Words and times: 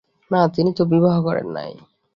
না, 0.31 0.41
তিনি 0.47 0.71
তো 0.73 0.83
বিবাহ 0.85 1.15
করেন 1.23 1.47
নাই। 1.51 1.71